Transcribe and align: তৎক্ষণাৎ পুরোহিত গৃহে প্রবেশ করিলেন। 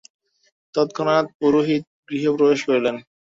তৎক্ষণাৎ 0.75 1.25
পুরোহিত 1.37 1.83
গৃহে 2.07 2.29
প্রবেশ 2.37 2.59
করিলেন। 2.67 2.95